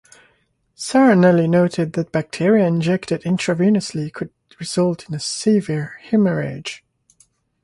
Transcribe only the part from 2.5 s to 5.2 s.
injected intravenously could result in